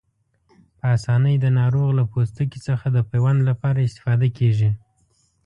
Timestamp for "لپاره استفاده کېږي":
3.49-4.69